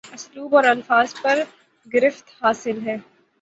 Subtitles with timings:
[0.13, 1.39] اسلوب اور الفاظ پر
[1.87, 2.97] گرفت حاصل ہے